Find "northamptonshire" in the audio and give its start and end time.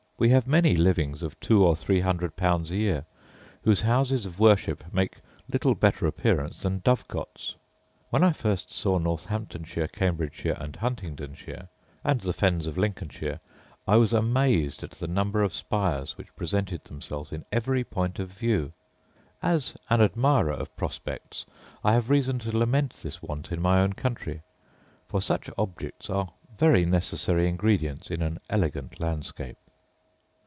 8.99-9.87